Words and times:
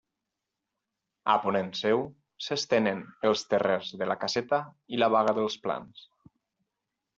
A 1.33 1.35
ponent 1.43 1.69
seu 1.79 2.01
s'estenen 2.47 3.05
els 3.31 3.45
Terrers 3.53 3.93
de 4.01 4.09
la 4.13 4.19
Caseta 4.25 4.63
i 4.97 5.03
la 5.05 5.13
Baga 5.19 5.37
dels 5.43 5.63
Plans. 5.69 6.05